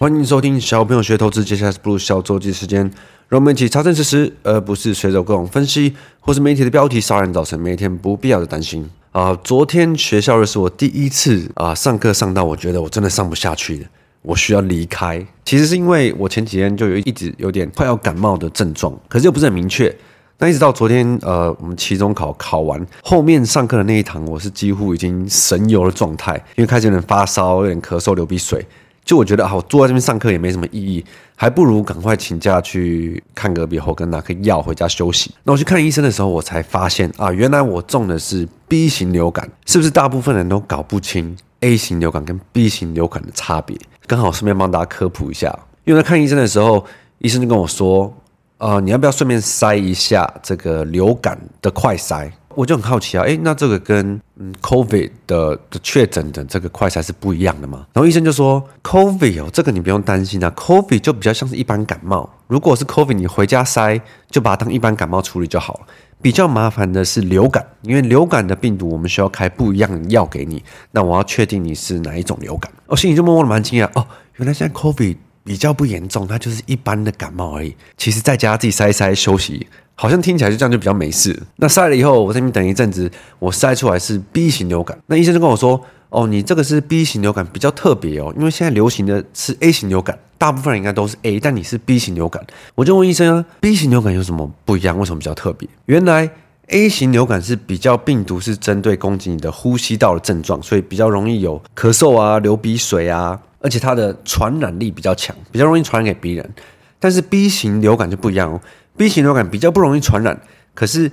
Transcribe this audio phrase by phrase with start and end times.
[0.00, 2.80] 欢迎收听小朋友学投资，接下来是不如小周记时间，
[3.28, 9.38] 让我们一起查证事实，而不是随着各种分析或是媒体的标题，杀人造成每天不必要的担心啊！
[9.44, 13.86] 昨天学校是我第一次啊上课上到我觉得我真的上不下去了，
[14.22, 15.22] 我需要离开。
[15.44, 19.94] 其实是因为我前几天就有一直有点快要感冒的症状，可是又不是很明确。
[20.38, 28.66] 那一直到昨天，呃，我们期中考考完，后面上课的那一堂，我是几乎已经神游的状态，因为开始有点发烧，有点咳嗽、流鼻水，
[29.04, 31.04] 就我觉得，好，坐在这边上课也没什么意义，
[31.34, 35.34] 还不如赶快请假去看个鼻喉跟拿颗药回家休息。
[35.42, 43.76] 那我去看医生的时候，我才发现啊，原来我中的是 B 型流感，是不是大部分人都搞不清 A 型流感跟 B 型流感的差别？
[44.06, 46.84] 刚好顺便帮大家科普一下，因为在看医生的时候，
[47.18, 48.14] 医生就跟我说。
[48.62, 52.30] 呃，你要不要顺便塞一下这个流感的快筛？
[52.54, 57.86] 我就很好奇啊，诶，那这个跟嗯 COVID 的的确诊的这个快筛是不一样的吗？
[57.92, 62.28] 然后医生就说，COVID 哦，这个你不用担心啊，COVID 就比较像是一般感冒。
[62.48, 65.80] 如果是 COVID，你回家筛就把它当一般感冒处理就好了。
[66.22, 70.62] 比较麻烦的是流感，因为流感的病毒我们需要开不一样的药给你。
[70.90, 72.70] 那我要确定你是哪一种流感。
[72.86, 75.16] 我心里就默默的蛮惊讶哦，原来现在 COVID。
[75.44, 77.74] 比较不严重，它就是一般的感冒而已。
[77.96, 81.40] 其实在家自己塞一塞休息，好像听起来就这样就比较没事。
[81.56, 84.98] 那塞了以后，我在那边等一阵子，我塞出来是 B 型流感。
[85.06, 92.44] 那医生就跟我说：“哦，你这个是 B 型流感，比较特别哦，因为现在流行的是 A 型流感，大部分人应该都是 A，但你是 B 型流感。”
[92.74, 94.98] 我就问医生啊：“B 型流感有什么不一样？
[94.98, 96.30] 为什么比较特别？”原来
[96.68, 103.40] A 型流感是比较病毒是针对攻击你的呼吸道的症状，所以比较容易有咳嗽啊、流鼻水啊。
[103.60, 106.50] 而且它的传染力比较强，比较容易传染给别人。
[106.98, 108.60] 但是 B 型流感就不一样哦
[108.96, 110.38] ，B 型流感比较不容易传染，
[110.74, 111.10] 可是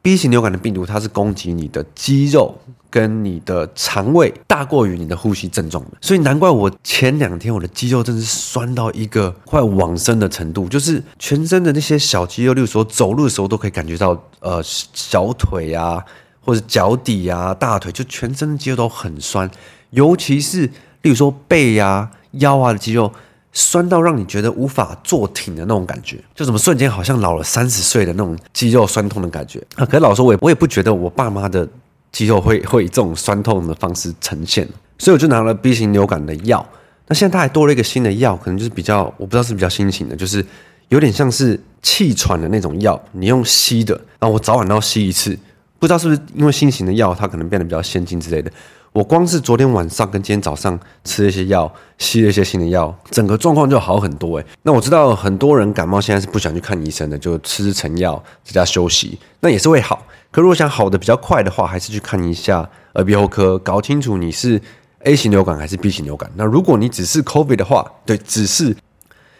[0.00, 5.98] B 型流感的病毒它是攻击你的肌肉跟你的肠胃，大过于你的呼吸症状的。
[6.00, 16.02] 所以难怪我前两天我的肌肉真是酸到一个快往生的程度，就是全身的那些小肌肉，例如说走路的时候都可以感觉到，呃，小腿啊，
[16.40, 19.50] 或者脚底啊、大腿，就全身肌肉都很酸，
[19.90, 20.70] 尤其是。
[21.08, 23.10] 例如说背呀、腰啊的肌肉
[23.50, 29.86] 酸到让你觉得无法坐挺的那种感觉，就怎么瞬间好像老了三十岁的那种肌肉酸痛的感觉啊！
[29.86, 31.66] 可是老实说，我也我也不觉得我爸妈的
[32.12, 34.68] 肌肉会 会以这种酸痛的方式呈现，
[34.98, 36.64] 所以我就拿了 B 型流感的药。
[37.06, 40.44] 那现在他还多了一个新的药，可能就是比较我不知道是比较新型的，就是
[40.90, 45.36] 有点像是气喘的那种药，你用吸的，然后我早晚都要吸一次，
[45.78, 48.50] 不知道是不是因为新型的药它可能变得比较先进之类的。
[48.92, 54.46] 我光是昨天晚上跟今天早上吃了一些药，吸了一些新的药，整个状况就好很多诶。
[54.62, 60.04] 那我知道很多人感冒现在是不想去看医生的，就吃吃成药，在家休息，那也是会好。
[60.30, 64.60] 可如果想好的比较快的话，还是去看一下耳鼻喉科，搞清楚你是
[65.00, 66.28] A 型流感还是 B 型流感。
[66.34, 68.74] 那如果你只是 COVID 的话，对，只是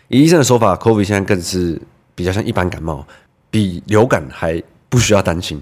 [0.09, 1.81] 以医生的说法，COVID 现在更是
[2.15, 3.05] 比较像一般感冒，
[3.50, 5.60] 比流感还不需要担心。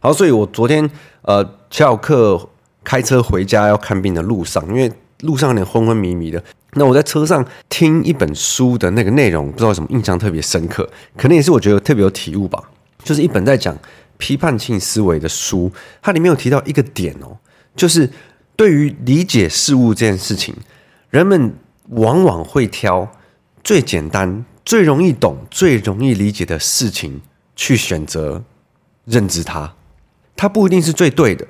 [0.00, 0.90] 好，所以我昨天
[1.22, 2.48] 呃翘课。
[2.84, 6.42] 开车回家要看病的路上，因为路上有点昏昏迷迷的。
[6.72, 12.62] 那我在车上听一本书的那个内容，不知道什么印象特别深刻，可能也是我觉得特别有体悟吧。
[13.02, 13.76] 就是一本在讲
[14.16, 15.70] 批判性思维的书，
[16.00, 17.36] 它里面有提到一个点哦，
[17.76, 18.08] 就是
[18.56, 20.54] 对于理解事物这件事情，
[21.10, 21.52] 人们
[21.90, 23.06] 往往会挑
[23.62, 27.20] 最简单、最容易懂、最容易理解的事情
[27.54, 28.42] 去选择
[29.04, 29.74] 认知它，
[30.38, 31.46] 它不一定是最对的。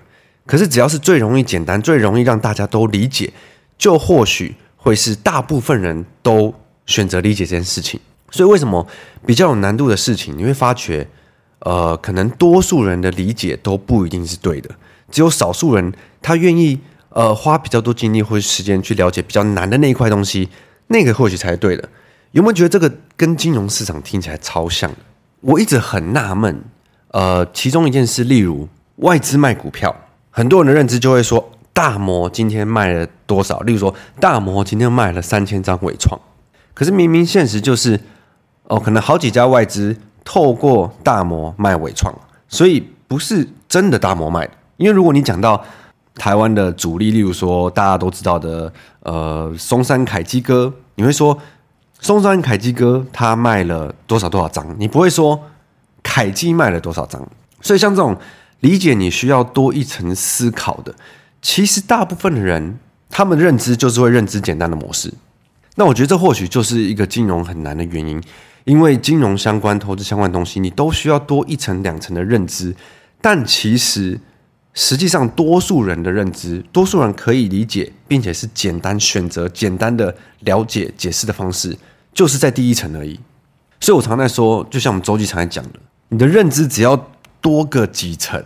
[0.46, 3.30] 可是，只要是最容易简单、最容易让大家都理解，
[3.76, 6.54] 就或许会是大部分人都
[6.86, 8.00] 选择理解这件事情。
[8.30, 8.86] 所以，为什么
[9.26, 11.06] 比较有难度的事情，你会发觉，
[11.58, 14.70] 呃，可能多数人的理解都不一定是对的，
[15.10, 20.48] 只有少数人他愿意呃花比较多精力或时间去了解比较难的那一块东西，
[20.86, 21.86] 那个或许才是对的。
[22.32, 24.90] 有没有觉得这个跟金融市场听起来超像？
[25.42, 26.62] 我一直很纳闷，
[27.08, 28.68] 呃，其中一件事，例如
[28.98, 29.94] 外资卖股票。
[30.30, 33.58] 很多人的认知就会说，大摩今天卖了多少？
[33.60, 36.20] 例如说，大摩今天卖了三千张纬创。
[36.74, 37.98] 可是明明现实就是，
[38.64, 42.14] 哦，可能好几家外资透过大摩卖纬创，
[42.48, 44.52] 所以不是真的大摩卖的。
[44.76, 45.60] 因为如果你讲到
[46.14, 51.36] 台湾的主力，例如说大家都知道的，呃，松山凯基哥，你会说
[51.98, 54.76] 松山凯基哥他卖了多少多少张？
[54.78, 55.40] 你不会说
[56.04, 57.26] 凯基卖了多少张？
[57.60, 58.16] 所以像这种。
[58.60, 60.94] 理解你需要多一层思考的，
[61.40, 62.78] 其实大部分的人，
[63.08, 65.12] 他们的认知就是会认知简单的模式。
[65.76, 68.20] 那我觉得这或许就是一个金融很难的原因，
[68.64, 72.74] 因为金融相关、投资相关的东西，你都需要多一层、两层的认知。
[73.20, 74.18] 但其实
[74.74, 81.76] 实际上多数人的认知，多数人可以理解，并且是简单选择、简单的了解、解释的方式，
[82.12, 83.18] 就是在第一层而已。
[83.80, 85.78] 所以我常在说，就像我们周记常在讲的，
[86.08, 86.96] 你的认知只要
[87.40, 88.42] 多个几层，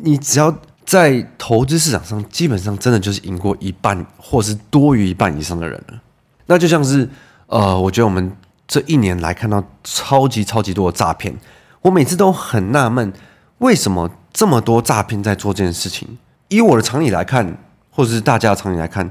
[0.00, 0.54] 你只要
[0.84, 6.00] 在投资市场上，基本上真的就是赢过一半，或是多于一半以上的人了。
[6.46, 7.08] 那就像是，
[7.46, 8.32] 呃，我觉得我们
[8.66, 11.34] 这一年来看到超级超级多的诈骗，
[11.82, 13.12] 我每次都很纳闷，
[13.58, 16.18] 为什么这么多诈骗在做这件事情？
[16.48, 17.58] 以我的常理来看，
[17.90, 19.10] 或者是大家的常理来看，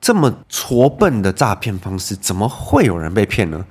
[0.00, 3.64] 这么拙笨的诈骗方式，怎么会有人被骗呢？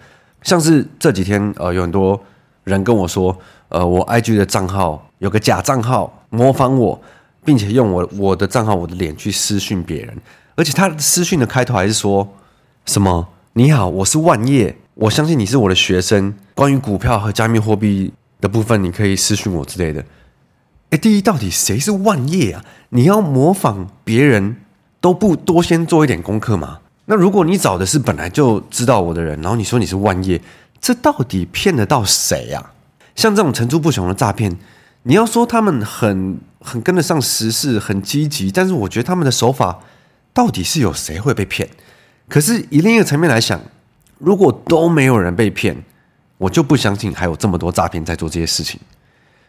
[0.44, 2.22] 像是这几天，呃，有很多
[2.64, 3.36] 人跟我说，
[3.70, 7.02] 呃，我 IG 的账号有个假账号模仿我，
[7.44, 10.16] 并且用我我的账号我的脸去私讯别人，
[10.56, 12.28] 而且他私讯的开头还是说
[12.86, 20.04] 什么“你好，我是万叶，我相信你是我的学生，关于股票和加密货币的部分，你可以私讯我之类的。”
[20.92, 22.66] 哎，第一，到底谁是万叶啊？
[22.90, 24.58] 你要模仿别人
[25.00, 26.80] 都不多先做一点功课吗？
[27.06, 30.40] 那如果你找的是本来就知道我的人，然后你说你是万叶，
[30.82, 32.72] 这到底骗得到谁呀？
[33.16, 34.58] 像这种层出不穷的诈骗，
[35.04, 39.80] 你要说他们很很跟得上时事，很积极，但是我觉得他们的手法
[40.34, 41.70] 到底是有谁会被骗？
[42.28, 43.62] 可是以另一个层面来想，
[44.18, 45.82] 如果都没有人被骗，
[46.38, 48.80] 我就不相信还有这么多诈骗在做这些事情。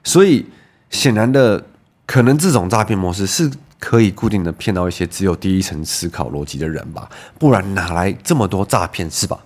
[0.05, 0.47] 所以
[0.91, 1.65] 显然的，
[2.05, 3.51] 可能这种诈骗模式是。
[3.85, 9.37] 可以固定的骗到一些只有第一层思考逻辑的人吧，不然哪来这么多诈骗是吧？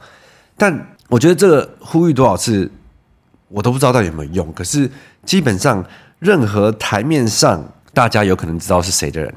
[0.58, 2.70] 但我觉得这个呼吁多少次，
[3.48, 4.52] 我都不知道到底有没有用。
[4.52, 4.90] 可是
[5.24, 5.84] 基本上，
[6.18, 7.62] 任何台面上
[7.92, 9.32] 大家有可能知道是谁的人，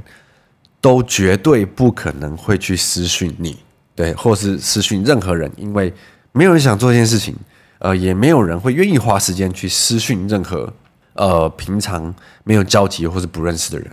[0.82, 3.58] 都绝对不可能会去私讯你，
[3.96, 5.94] 对，或是私讯任何人，因为
[6.32, 7.36] 没有人想做这件事情，
[7.80, 10.72] 呃，也没有人会愿意花时间去私讯任何
[11.14, 12.14] 呃平常
[12.44, 13.88] 没有交集或是不认识的人。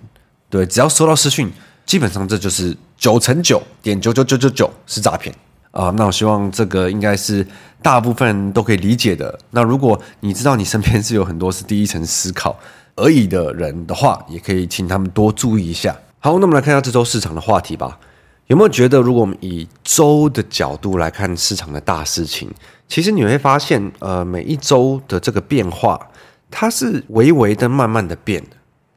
[0.48, 1.52] 对，只要收到私讯，
[1.84, 5.34] 基本上这就是九成九点九九九九九是诈骗
[5.76, 5.92] 啊！
[5.96, 7.46] 那我希望这个应该是
[7.82, 9.38] 大部分人都可以理解的。
[9.50, 12.58] 那如果你知道你身边是有很多是第一层思考
[12.96, 15.94] 而已的人的话，也可以请他们多注意一下。
[16.18, 17.98] 好，那我们来看一下这周市场的话题吧。
[18.46, 22.48] 有没有觉得，如果我们以周的角度来看市场的大事情，
[22.88, 26.00] 其实你会发现，呃，每一周的这个变化，
[26.50, 28.50] 它是微微的、慢慢的变的。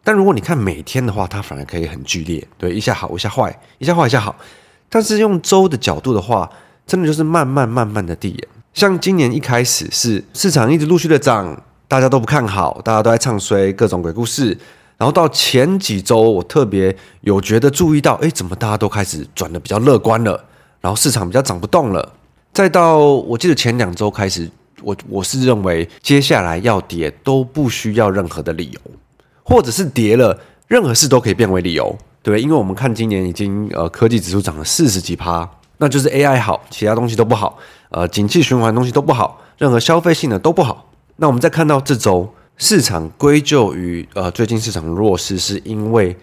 [0.04, 4.36] 但如果你看每天的话，它反而可以很剧烈，对，一下好，一下坏，一下坏，一下好。
[4.88, 6.50] 但是用周的角度的话，
[6.90, 8.48] 真的就是慢慢慢慢的递延。
[8.74, 14.58] 像今年一开始是市场一直陆续的涨，大家都不看好，大家都在唱衰各种鬼故事。
[14.98, 20.44] 然后到前几周，我特别有觉得注意到，哎，怎么大家都开始转的比较乐观了？
[20.82, 22.14] 然后市场比较涨不动了。
[22.52, 24.50] 再到我记得前两周开始，
[24.82, 28.80] 我我是认为接下来要跌都不需要任何的理由。
[29.44, 37.58] 或者是跌了，任何事都可以变为理由，对，因为我们看今年已经呃科技指数涨了四十几趴，那就是 AI 好，其他东西都不好，
[37.90, 40.92] 呃，景气循环东西都不好，任何消费性的都不好。
[41.16, 46.16] 那我们再看到这周市场归咎于呃最近市场弱势，是因为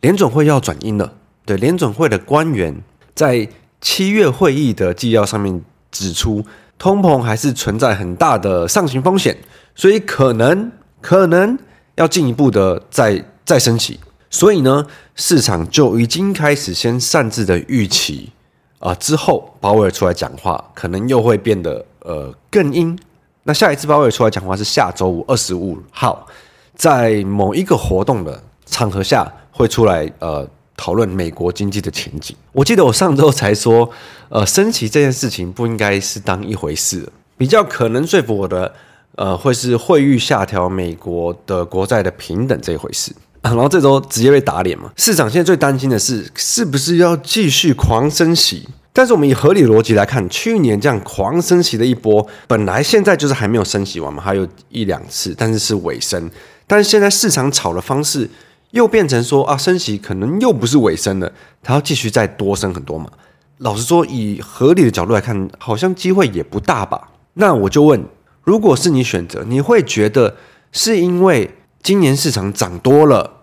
[0.00, 1.12] 联准会要转阴了，
[1.46, 2.82] 对，联准会的官员
[3.14, 3.48] 在
[3.80, 6.44] 七月会议的纪要上面指出，
[6.76, 9.38] 通膨还是存在很大的上行风险，
[9.74, 11.56] 所以可能可能。
[11.96, 14.84] 要进一步的再再升起，所以呢，
[15.14, 18.32] 市场就已经开始先擅自的预期、
[18.78, 22.98] 呃，之后鲍威尔出来讲话，可能又会变得呃更鹰。
[23.44, 26.26] 那下一次鲍威尔出来讲话是下周五二十五号，
[26.74, 32.36] 在某一个活动的场合下会出来呃讨论美国经济的前景。
[32.52, 33.90] 我记得我上周才说，
[34.28, 38.72] 呃，升息这件事情不应该是当一回事，比较可能说服我的。
[39.16, 43.14] 呃，会是会预下调美国的国债的平等这一回事，
[43.50, 44.90] 然后这周直接被打脸嘛。
[44.96, 48.68] 市场现在最担心的是，是不是要继续狂升息？
[48.92, 56.30] 但是我们以合理逻辑来看，去年这样狂升息的一波，本来现在就是还没有升息完嘛，还有一两次，但是是尾声。
[56.66, 58.28] 但是现在市场炒的方式
[58.70, 61.32] 又变成说啊，升息可能又不是尾声了，
[61.62, 63.10] 它要继续再多升很多嘛。
[63.58, 67.10] 老实说，以合理的角度来看，好像机会也不大吧。
[67.34, 68.04] 那我就问。
[68.44, 70.36] 如果是你选择，你会觉得
[70.70, 71.50] 是因为
[71.82, 73.33] 今年市场涨多了，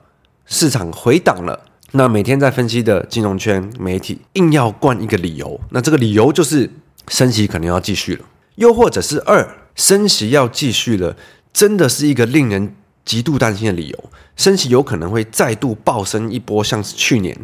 [0.53, 1.57] 市场回档了，
[1.93, 6.69] 那每天在分析的金融圈媒体硬要灌一个理由，那这个理由就是
[7.07, 11.15] 升息可能要继续了，又或者是二升息要继续了，
[11.53, 14.03] 真的是一个令人极度担心的理由，
[14.35, 17.35] 升息有可能会再度暴升一波，像是去年，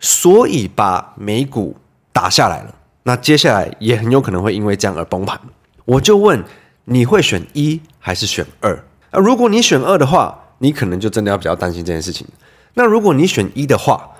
[0.00, 1.76] 所以把美股
[2.14, 5.38] 打下来了，那接下来也很有可能会因为这样而崩盘，
[5.84, 6.42] 我就问。
[6.86, 8.76] 你会选一还是选二？
[9.08, 12.26] 啊，如果你选二的话，你可能就真的要比较担心这件事情。
[12.74, 14.10] 那如果你选一的话，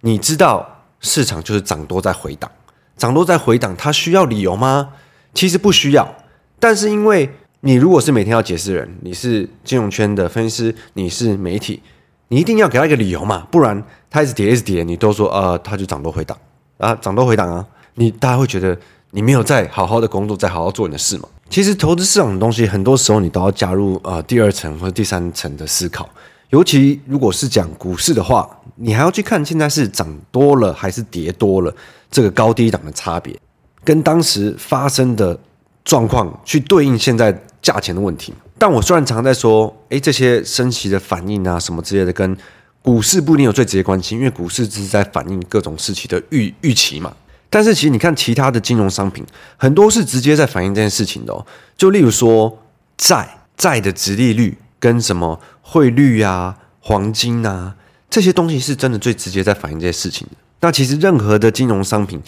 [0.00, 2.50] 你知道市场就是涨多在回档，
[2.96, 4.90] 涨多在回档，它需要理由吗？
[5.34, 6.14] 其实不需要。
[6.60, 7.28] 但是因为
[7.60, 11.82] 你如果是每天要解释人，你是金融圈的分析师，你是媒体，
[12.28, 16.38] 你一定要给他一个理由嘛，不然他一直跌一直跌，你都说呃，他就涨多回档
[16.78, 18.78] 啊，涨多回档啊，你大家会觉得
[19.10, 21.28] 你没有在好好的工作，在好好做你的事嘛。
[21.50, 26.08] 其实投资市场的东西，很多时候你都要加入呃第二层或者第三层的思考。
[26.50, 31.74] 尤其如果是讲股市的话，你还要去看现在是涨多了还是跌多了，
[32.10, 33.36] 这个高低档的差别，
[33.82, 35.36] 跟当时发生的
[35.84, 38.32] 状况去对应现在价钱的问题。
[38.56, 42.36] 但我虽然常在说，诶，这些升息的反应啊，什么之类的，跟
[42.82, 47.12] 股市不一定有最直接关系，因为股市只是在反映各种事情的预预期嘛。
[47.50, 49.24] 但是其实你看其他的金融商品，
[49.56, 51.44] 很多是直接在反映这件事情的哦。
[51.76, 52.56] 就例如说
[52.96, 54.56] 债债的殖利率。
[54.84, 57.74] 跟什么汇率啊、黄金啊
[58.10, 60.36] 这些东西是真的最直接在反映这些事情的。
[60.60, 62.20] 那其实任何的金融商品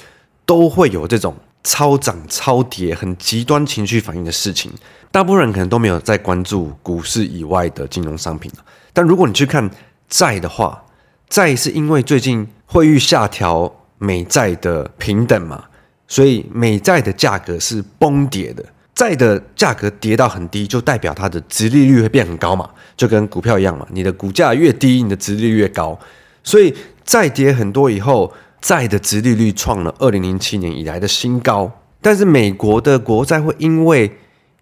[0.46, 4.72] 都会有这种超涨、超跌、很极端情绪反应的事情。
[5.10, 8.50] 大部分人可能都没有在关注股市以外的金融商品。
[8.94, 9.70] 但如果你去看
[10.08, 10.82] 债的话，
[11.28, 15.62] 债是因为最近汇率下调美债的平等嘛，
[16.08, 18.64] 所以美债的价格是崩跌的。
[18.96, 23.86] 债的价格跌到很低，就代表它的殖利率会变很高嘛，就跟股票一样嘛。
[23.92, 25.96] 你的股价越低，你的殖利率越高。
[26.42, 26.74] 所以
[27.04, 31.70] 债跌很多以后，债的殖利率创了二零零七年以来的新高。
[32.00, 34.10] 但是美国的国债会因为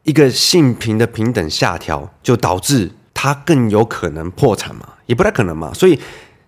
[0.03, 4.88] 一个性平的平等下调，就导致它更有可能破产嘛？
[5.07, 5.73] 也不太可能嘛。
[5.73, 5.97] 所以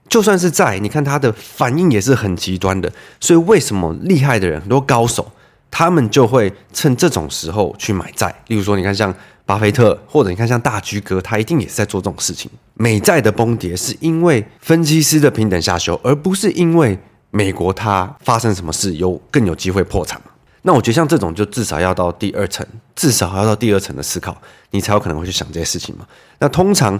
[0.08, 2.90] 就算是债，你看它的反应也是很极端的。
[3.20, 5.30] 所以为什么厉害的人很多高手？
[5.70, 12.50] 他们就会趁这种时候去买债，例如说，你看像巴菲特，或者你看像大居哥，他一定也是在做这种事情。
[12.74, 16.98] 美债的崩跌是因为分析师的平等下修，而不是因为
[17.30, 20.20] 美国它发生什么事有更有机会破产。
[20.62, 24.36] 那我觉得像这种就至少要到第二层，至少要到第二层的思考，
[24.70, 26.04] 你才有可能会去想这些事情嘛。
[26.40, 26.98] 那通常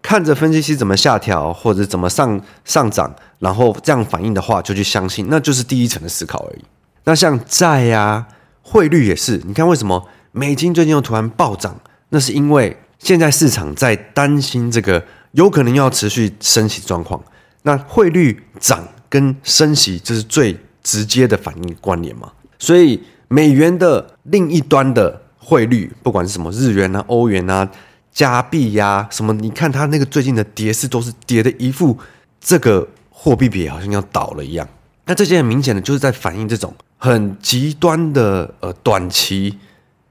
[0.00, 6.64] 看着分析师怎么下调或者怎么上上涨，然后这样反应的话，就去相信，那就是第一层的思考而已。
[7.04, 8.26] 那像债呀、
[8.62, 11.80] 汇率也是，你看为什么美金最近又突然暴涨？
[12.08, 17.22] 那是因为现在市场在担心这个有可能要持续升息状况。
[17.62, 22.30] 那汇率涨跟升息这是最直接的反应关联嘛？
[22.58, 27.68] 所以美元的另一端的汇率，不管是什么日元啊、欧元啊、
[28.12, 31.98] 加币呀，什么，你看它那个最近的跌势都是跌的一副
[32.40, 34.66] 这个货币币好像要倒了一样。
[35.06, 36.74] 那这些很明显的就是在反映这种。
[36.96, 39.58] 很极端的呃短期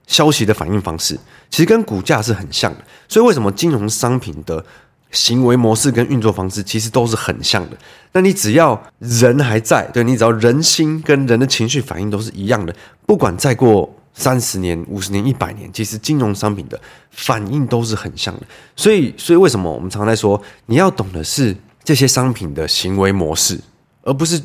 [0.06, 1.20] 消息的反应方式，
[1.50, 2.80] 其实跟股价是很像的。
[3.08, 4.64] 所以为什么金融商品的
[5.10, 7.78] 行为模式跟运作方式其实都是很像的？
[8.12, 12.76] 那你只要人还在，对，你只要人心跟人的情绪反应都是一样的，
[13.08, 18.42] 不管再过三十年、五十年、一百年，其实金融商品的反应都是很像的。
[18.76, 23.60] 所以，所以为什么我们常在说，你要懂的是这些商品的行为模式，
[24.04, 24.40] 而不是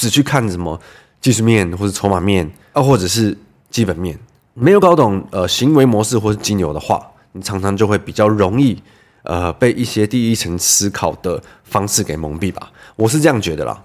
[0.00, 0.80] 只去看什么。
[1.22, 3.36] 技术面或者筹码面啊，或者是
[3.68, 4.18] 基本面，
[4.54, 8.82] 没有搞懂呃行为模式或是金流的话，你常常就会比较容易
[9.24, 12.72] 呃被一些第一层思考的方式给蒙蔽吧。
[12.96, 13.84] 我是这样觉得啦。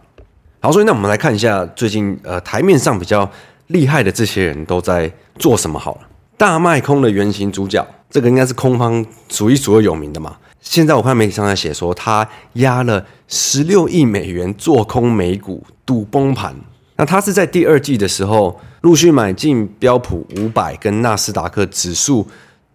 [0.61, 3.29] 好，所以那我们来看一下最近呃台面上比较
[3.67, 6.07] 厉害的这些人都在做什么好了。
[6.37, 10.37] 大卖空的原型主角，这个应该是空方数一数二有名的嘛。
[10.67, 16.53] 现在我看媒体上在写说，他压了十六亿美元做空美股，赌崩盘。
[16.97, 22.27] 那他是在第二季的时候陆续买进标普五百跟纳斯达克指数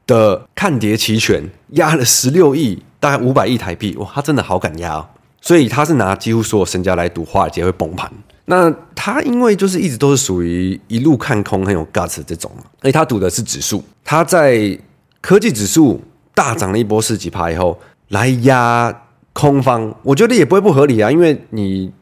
[0.06, 3.94] 的看跌期权，压了十六亿，大概五百亿台币。
[3.96, 5.06] 哇，他真的好敢压哦！
[5.40, 8.10] 所以他是拿几乎所有身家来赌华尔街会崩盘。
[8.46, 13.82] 那他因为就是一直都是属于一路看空很有 guts 这种嘛，所以他赌的是指数。
[14.04, 14.78] 他在
[15.20, 16.02] 科技指数
[16.34, 21.92] 大涨了一波十几趴以后来压空方，我觉得也不会不合理啊，因为你。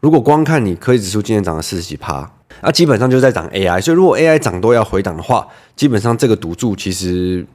[0.00, 2.28] 如果光看你科技指数今天涨了四十几趴，
[2.60, 3.80] 那基本上就在涨 AI。
[3.80, 7.46] 所以如果 AI 涨多要回档的话，基本上这个赌注其实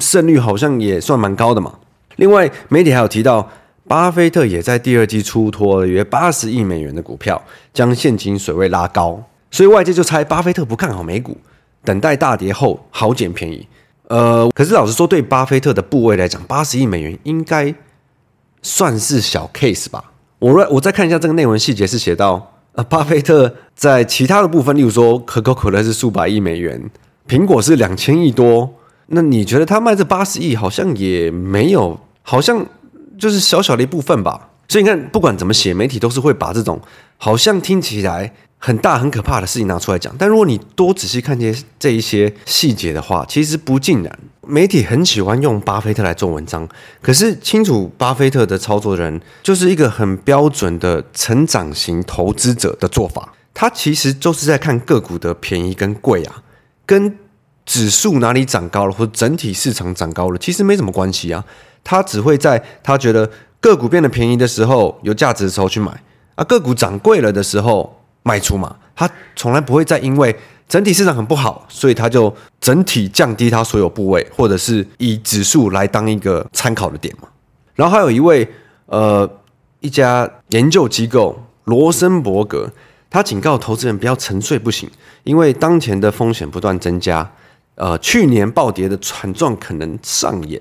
[0.00, 1.74] 胜率好像也算蛮高的嘛。
[2.16, 3.46] 另外，媒体还有提到，
[3.86, 7.42] 巴菲特也在第二季出脱了约八十亿美元的股票，
[7.74, 9.22] 将现金水位拉高。
[9.50, 11.36] 所以外界就猜巴菲特不看好美股，
[11.84, 13.68] 等待大跌后好捡便宜。
[14.12, 17.74] 呃，可是老实说，对巴菲特的部位来讲，八十亿美元应该
[18.60, 20.12] 算是小 case 吧。
[20.38, 26.90] 我我再看一下这个内文细节，是写到啊，巴菲特在其他的部分，例如说可口可乐是数百亿美元，
[27.26, 28.74] 苹果是两千亿多，
[29.06, 32.66] 那你觉得他卖这八十亿好像也没有，好像
[33.18, 34.50] 就是小小的一部分吧。
[34.72, 36.80] 所以你看，不管怎么写，媒体都是会把这种
[37.18, 40.16] 好像听起来很大很可怕的事情拿出来讲。
[40.18, 44.18] 但如果你多仔细看这些这一些细节的话，其实不尽然。
[44.46, 46.66] 媒体很喜欢用巴菲特来做文章，
[47.02, 53.34] 可是清楚巴菲特的操作人，就是一个很标准的成长型投资者的做法。
[53.52, 56.42] 他其实就是在看个股的便宜跟贵啊，
[56.86, 57.18] 跟
[57.66, 61.44] 指数哪里涨高了，或者整体市场涨高了，其实没什么关系啊。
[61.84, 63.28] 他只会在他觉得
[63.62, 65.90] 个股变得便宜的时候，有价值的时候去买
[66.34, 68.76] 啊，个股涨贵了的时候卖出嘛。
[68.94, 70.36] 他从来不会再因为
[70.68, 77.28] 整体市场很不好，所以他就整体降低他所有部位，或者是以指数来当一个参考的点嘛。
[77.74, 78.46] 然后还有一位
[78.86, 79.26] 呃
[79.80, 82.68] 一家研究机构罗森伯格，
[83.08, 84.90] 他警告投资人不要沉睡不醒，
[85.22, 87.32] 因为当前的风险不断增加。
[87.74, 90.60] 呃，去年暴跌的惨状可能上演。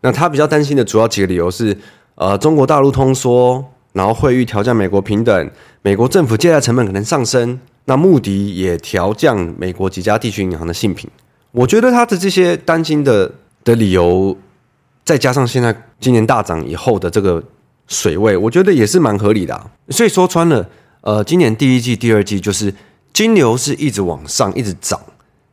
[0.00, 1.76] 那他比较担心的主要几个理由是：
[2.16, 5.50] 呃，中国大陆通缩，然后汇率调降美国平等，
[5.82, 7.58] 美国政府借贷成本可能上升。
[7.84, 11.08] 那穆迪也调降美国几家地区银行的信评。
[11.52, 13.30] 我觉得他的这些担心的
[13.62, 14.36] 的理由，
[15.04, 17.42] 再加上现在今年大涨以后的这个
[17.86, 19.70] 水位，我觉得也是蛮合理的。
[19.90, 20.68] 所以说穿了，
[21.02, 22.74] 呃，今年第一季、第二季就是
[23.12, 25.00] 金牛是一直往上，一直涨。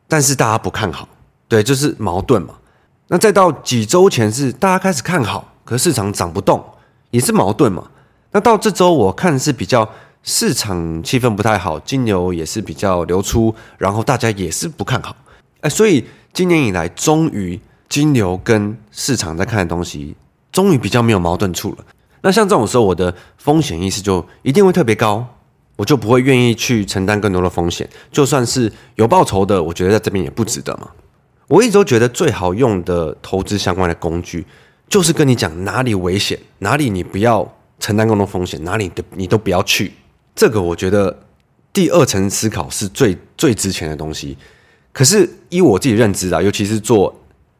[0.08, 1.08] 但是大家不看好，
[1.46, 2.54] 对，就是矛盾嘛。
[3.08, 6.62] 那再到几周前是大家开始看好，可是市场涨不动，
[7.10, 7.90] 也是矛盾嘛。
[8.32, 9.88] 那到这周我看是比较
[10.22, 15.16] 市场气氛不太好，金牛也是比较流出，然后大家也是不看好。
[15.60, 20.14] 哎，所以今年以来，终于金牛跟市场在看的东西，
[20.52, 21.84] 终于比较没有矛盾处了。
[22.22, 25.26] 那像这种时候，我的风险意识就一定会特别高。
[25.76, 30.88] 我就不会愿意去承担更多的风险，就算是有报酬的，我觉得在这边也不值得嘛。
[31.48, 34.46] 我一直都觉得最好用的投资相关的工具，
[34.94, 39.92] 就是跟你讲哪里危险，哪里你不要承担更多风险，哪里的你都不要去。
[40.36, 41.18] 这个我觉得
[41.72, 44.38] 第二层思考是最最值钱的东西。
[44.92, 47.12] 可是依我自己认知啊，尤其是做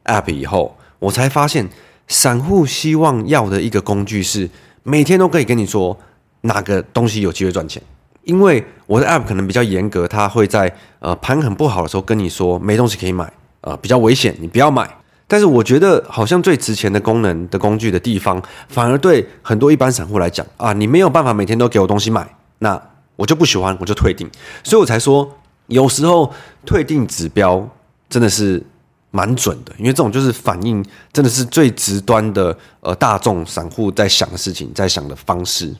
[0.05, 1.69] App 以后，我才发现
[2.07, 4.49] 散户希望要的一个工具是
[4.85, 5.99] 每天都可以跟你说
[6.43, 7.83] 哪个东西有机会赚钱。
[8.23, 14.89] 因为我的 app 可能比较严格，它会在呃盘很不好的时候跟你说没东西可以买，呃比较危险，你不要买。
[15.35, 22.25] 但是我觉得好像最值钱的功能的工具的地方，反而对很多一般散户来讲啊，你没有办法每天都给我东西买，
[22.61, 22.81] 那
[23.17, 24.31] 我就不喜欢，我就退订。
[24.63, 25.29] 所以我才说，
[25.67, 26.33] 有时候
[26.65, 27.69] 退订指标
[28.09, 28.63] 真的是
[29.11, 35.75] 蛮准的，因为这种就是反映真的是最直端的呃大众散户在想的事情，在想的方式。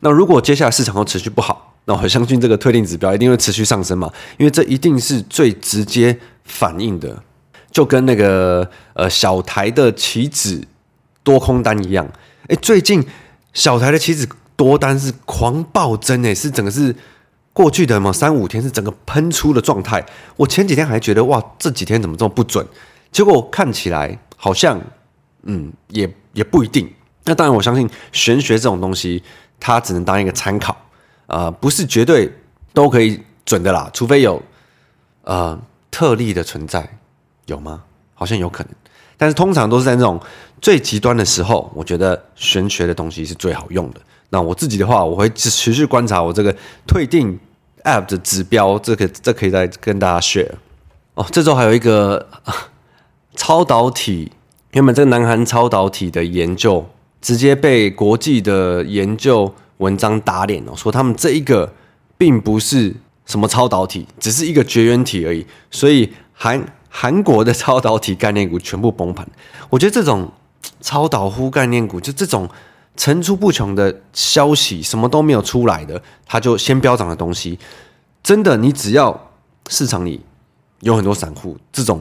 [0.00, 7.22] 那如果接下来市场又持续不好，那我相信这个退订指标一定会持续上升嘛，因为这一定是最直接反映的，
[7.74, 10.66] 就跟那个呃小台的棋子
[11.24, 12.08] 多空单一样。
[12.46, 13.04] 哎，最近
[13.52, 16.94] 小台的棋子多单是狂暴增，哎，是整个是
[17.52, 20.06] 过去的嘛三五天是整个喷出的状态。
[20.36, 22.64] 我前几天还觉得哇，这几天怎么这么不准？
[23.10, 24.80] 结果看起来好像
[25.42, 26.88] 嗯也也不一定。
[27.24, 29.20] 那当然，我相信玄学这种东西，
[29.58, 30.76] 它只能当一个参考。
[31.26, 32.30] 呃，不是绝对
[32.72, 34.40] 都可以准的啦，除非有
[35.22, 35.58] 呃
[35.90, 36.86] 特例的存在，
[37.46, 37.82] 有吗？
[38.14, 38.72] 好像有可能，
[39.16, 40.20] 但是通常都是在那种
[40.60, 44.00] 最极端的时候，我觉得玄学的东西是最好用的。
[44.30, 46.54] 那我自己的话，我会持续观察我这个
[46.86, 47.38] 退订
[47.82, 50.52] App 的指标，这个这可以再跟大家 share
[51.14, 51.26] 哦。
[51.30, 52.26] 这周还有一个
[53.34, 54.32] 超导体，
[54.72, 56.86] 原本这个南韩超导体的研究
[57.20, 59.54] 直接被国际的研究。
[59.78, 61.70] 文章打脸哦，说他们这一个
[62.16, 62.94] 并不是
[63.26, 65.44] 什么超导体，只是一个绝缘体而已。
[65.68, 66.64] 所以韩
[66.96, 69.26] 韩国的超导体概念股全部崩盘。
[69.68, 70.30] 我觉得这种
[70.80, 72.48] 超导呼概念股，就这种
[72.96, 77.58] 层出不穷的消息，什么都没有出来的，它就先飙涨的东西，
[78.22, 79.32] 真的，你只要
[79.68, 80.20] 市场里
[80.82, 82.00] 有很多散户，这种。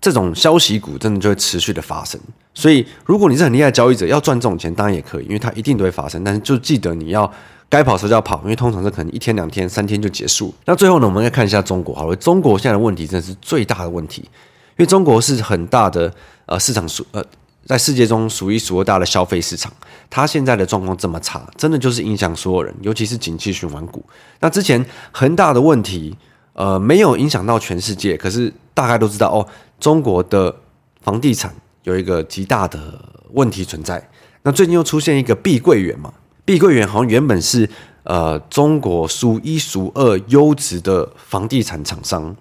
[0.00, 2.20] 这种消息股真的就会持续的发生，
[2.54, 6.22] 所以如果你是很厉害的交易者，要赚这种钱当然也可以，因为它一定都会发生。
[6.22, 7.28] 但是就记得你要
[7.68, 10.54] 该跑的时就要跑，因为通常是可能一天、两天、三天就结束。
[10.64, 16.12] 那最后呢，我们来看一下中国好了，中国现在的问题真的是最大的问题，因为中国是很大的
[16.46, 17.24] 呃市场数呃
[17.66, 19.72] 在世界中数一数二大的消费市场，
[20.08, 24.04] 它现在的状况这么差，真的就是影响所有人，尤其是景气循环股。
[24.40, 26.16] 那之前恒大的问题。
[26.54, 29.46] 呃，没有影响到全世界，可是大家都知道哦，
[29.78, 30.52] 中国的
[31.00, 31.54] 房地产
[31.84, 33.00] 有一个极大的
[33.30, 34.04] 问题存在。
[34.42, 36.12] 那最近又出现一个碧桂园嘛，
[36.48, 37.68] 碧桂园好像原本是
[38.04, 42.34] 呃中国数一数二优质的房地产厂商，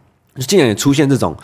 [0.47, 1.35] 竟然也出现这种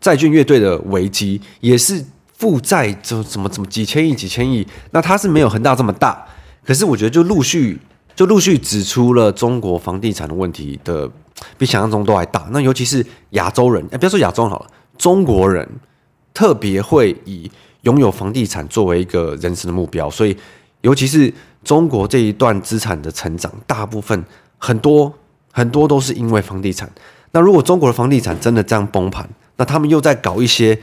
[0.00, 2.04] 债券乐队的危机，也是
[2.36, 6.26] 负债就怎么怎么几千亿几千亿，那它是没有恒大这么大，
[6.64, 7.80] 可是我觉得就陆续
[8.16, 11.08] 就陆续指出了中国房地产的问题的
[11.56, 12.48] 比想象中都还大。
[12.50, 15.68] 那尤其是亚洲人，哎，不要说亚洲人好了，中国人
[16.34, 17.48] 特别会以
[17.82, 20.36] 拥有房地产作为一个人生的目标，所以
[20.80, 21.32] 尤其是
[21.64, 24.24] 中国这一段资产的成长，大部分
[24.58, 25.12] 很多
[25.52, 26.90] 很多都是因为房地产。
[27.32, 30.78] 那如果中国的房地产真的这样崩盘，那他们又在搞一些。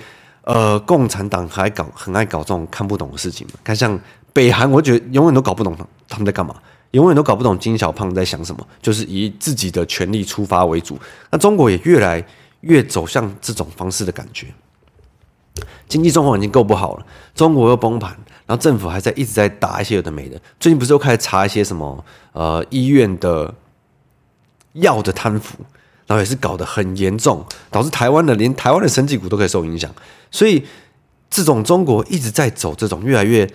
[0.48, 3.48] 呃，共产党还搞很爱搞这种看不懂的事情？
[3.64, 4.00] 看像
[4.32, 5.76] 北韩，我觉得永远都搞不懂
[6.08, 6.54] 他们在干嘛，
[6.92, 11.00] 永远都搞不懂金小胖在想什么，就是以自己的权力出发为主。
[11.32, 12.24] 那中国也越来
[12.60, 14.46] 越走向这种方式的感觉，
[15.88, 20.40] 经济状况已经够不好了，中国又崩盘，然后政府还在一直在打一些有的没的。
[20.60, 23.54] 最近不是又开始查一些什么呃医院的
[24.74, 25.58] 药的贪腐？
[26.08, 29.92] 然后也是搞得很严重，导致台湾的连台湾的生技股都可以受影响。
[30.30, 30.64] 所以，
[31.32, 33.50] 这种中国一直在走这种越来越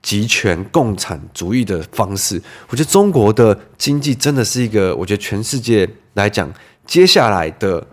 [0.00, 2.40] 集权共产主义的方式。
[2.70, 6.50] 我觉得中国的经济真的是一个，我觉得全世界来讲，
[6.86, 7.86] 接下来的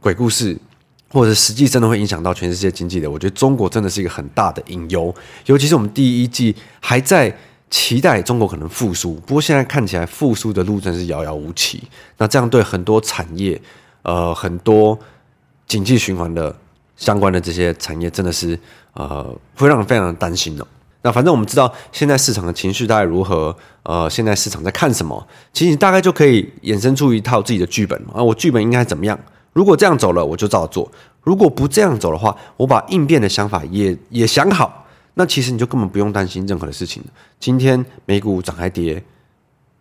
[0.00, 0.58] 鬼故事，
[1.16, 3.10] 或者实际真的会影响到全世界经济的。
[3.10, 5.14] 我觉得中国真的是一个很大的隐忧，
[5.46, 7.34] 尤其是我们第一季还在。
[7.68, 11.82] 期待中国可能复苏，不过现在看起来复苏的路真是遥遥无期。
[12.16, 13.60] 那这样对很多产业，
[14.02, 14.96] 呃，很多
[15.66, 16.54] 经济循环的
[16.96, 18.56] 相关的这些产业，真的是
[18.94, 20.66] 呃，会让人非常的担心哦。
[21.02, 28.22] 那反正我们知道现在市场的情绪大概如何，呃，现在市场在看什么，其实你大概就可以衍生出一套自己的剧本啊。
[28.22, 29.18] 我剧本应该怎么样？
[29.56, 30.86] 如果这样走了，我就照做；
[31.22, 34.86] 如果不这样走的话，我把应变的想法也也想好。
[35.14, 37.02] 那其实你就根本不用担心任何的事情。
[37.40, 39.02] 今天美股涨还跌，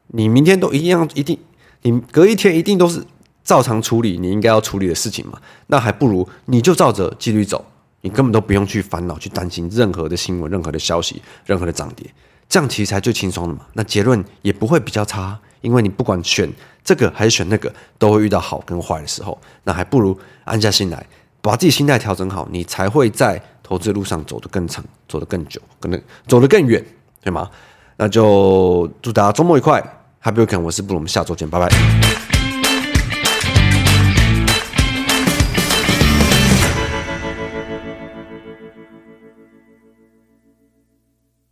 [0.07, 1.37] 你明天都一样，一定，
[1.81, 3.05] 你隔一天一定都是
[3.43, 5.37] 照常处理你应该要处理的事情嘛。
[5.67, 7.65] 那还不如你就照着纪律走，
[7.99, 12.09] 你根本都不用去烦恼、去担心任何的新闻、任何的消息、任何的涨跌，
[12.47, 13.65] 这样其实才最轻松的嘛。
[13.73, 16.49] 那结论也不会比较差，因为你不管选
[16.83, 19.37] 这个还是选那个，都会遇到好跟坏的时候。
[19.63, 21.05] 那还不如安下心来，
[21.41, 23.41] 把自己心态调整好，你才会在。
[23.67, 26.85] 投资路上走得更长，走得更久，可能走得更远，
[27.23, 27.49] 对吗？
[27.97, 29.81] 那就祝大家周末愉快
[30.21, 30.59] ，Happy Weekend！
[30.59, 32.34] 我是布鲁，我们下周见，拜拜。